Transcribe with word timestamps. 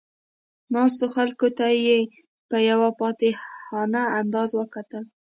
ناستو 0.73 1.05
خلکو 1.15 1.47
ته 1.57 1.65
یې 1.85 1.97
په 2.49 2.57
یو 2.69 2.79
فاتحانه 2.99 4.01
انداز 4.19 4.49
وکتل. 4.59 5.03